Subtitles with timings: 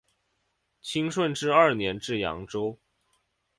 [0.81, 2.79] 清顺治二年至扬州。